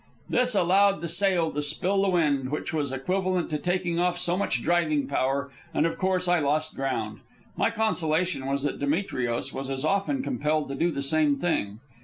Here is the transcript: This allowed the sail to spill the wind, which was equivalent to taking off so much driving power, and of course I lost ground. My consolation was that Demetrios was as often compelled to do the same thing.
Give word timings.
This 0.27 0.55
allowed 0.55 1.01
the 1.01 1.07
sail 1.07 1.51
to 1.51 1.61
spill 1.61 2.01
the 2.01 2.09
wind, 2.09 2.49
which 2.49 2.73
was 2.73 2.91
equivalent 2.91 3.51
to 3.51 3.59
taking 3.59 3.99
off 3.99 4.17
so 4.17 4.35
much 4.35 4.63
driving 4.63 5.05
power, 5.07 5.51
and 5.75 5.85
of 5.85 5.99
course 5.99 6.27
I 6.27 6.39
lost 6.39 6.73
ground. 6.73 7.19
My 7.55 7.69
consolation 7.69 8.47
was 8.47 8.63
that 8.63 8.79
Demetrios 8.79 9.53
was 9.53 9.69
as 9.69 9.85
often 9.85 10.23
compelled 10.23 10.69
to 10.69 10.75
do 10.75 10.89
the 10.89 11.03
same 11.03 11.35
thing. 11.37 11.81